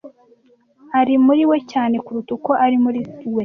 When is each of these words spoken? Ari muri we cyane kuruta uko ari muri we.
Ari 0.99 1.13
muri 1.25 1.43
we 1.51 1.57
cyane 1.71 1.95
kuruta 2.05 2.31
uko 2.37 2.51
ari 2.65 2.75
muri 2.83 2.99
we. 3.33 3.39